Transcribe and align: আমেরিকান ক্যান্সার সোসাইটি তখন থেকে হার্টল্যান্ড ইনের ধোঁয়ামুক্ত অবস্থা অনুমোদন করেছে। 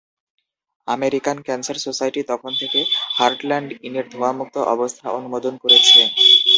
আমেরিকান 0.87 1.37
ক্যান্সার 1.45 1.77
সোসাইটি 1.79 2.21
তখন 2.31 2.51
থেকে 2.61 2.79
হার্টল্যান্ড 3.17 3.69
ইনের 3.87 4.05
ধোঁয়ামুক্ত 4.13 4.55
অবস্থা 4.73 5.05
অনুমোদন 5.17 5.53
করেছে। 5.63 5.99